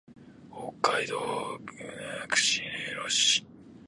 [0.81, 1.15] 北海道
[2.31, 2.61] 釧
[2.95, 3.45] 路町